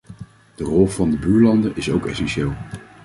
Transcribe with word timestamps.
De 0.55 0.63
rol 0.63 0.87
van 0.87 1.09
de 1.11 1.17
buurlanden 1.17 1.75
is 1.75 1.89
ook 1.91 2.05
essentieel. 2.05 2.53